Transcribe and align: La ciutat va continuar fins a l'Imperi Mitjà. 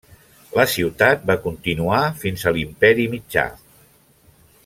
La 0.59 0.63
ciutat 0.75 1.27
va 1.31 1.35
continuar 1.43 2.01
fins 2.23 2.45
a 2.51 2.55
l'Imperi 2.57 3.07
Mitjà. 3.13 3.47